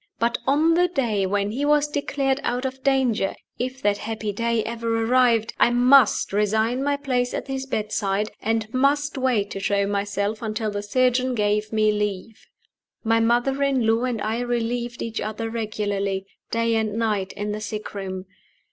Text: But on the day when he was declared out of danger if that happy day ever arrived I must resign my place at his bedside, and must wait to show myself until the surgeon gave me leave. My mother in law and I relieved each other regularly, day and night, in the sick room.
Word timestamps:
But 0.17 0.39
on 0.47 0.73
the 0.73 0.87
day 0.87 1.27
when 1.27 1.51
he 1.51 1.63
was 1.63 1.87
declared 1.87 2.39
out 2.41 2.65
of 2.65 2.81
danger 2.81 3.35
if 3.59 3.83
that 3.83 3.99
happy 3.99 4.31
day 4.31 4.63
ever 4.63 5.05
arrived 5.05 5.53
I 5.59 5.69
must 5.69 6.33
resign 6.33 6.83
my 6.83 6.97
place 6.97 7.35
at 7.35 7.47
his 7.47 7.67
bedside, 7.67 8.31
and 8.41 8.73
must 8.73 9.15
wait 9.15 9.51
to 9.51 9.59
show 9.59 9.85
myself 9.85 10.41
until 10.41 10.71
the 10.71 10.81
surgeon 10.81 11.35
gave 11.35 11.71
me 11.71 11.91
leave. 11.91 12.47
My 13.03 13.19
mother 13.19 13.61
in 13.61 13.85
law 13.85 14.05
and 14.05 14.19
I 14.23 14.39
relieved 14.39 15.03
each 15.03 15.21
other 15.21 15.51
regularly, 15.51 16.25
day 16.49 16.73
and 16.73 16.95
night, 16.97 17.31
in 17.33 17.51
the 17.51 17.61
sick 17.61 17.93
room. 17.93 18.25